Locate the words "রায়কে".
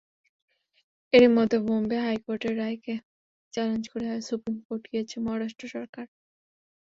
2.61-2.93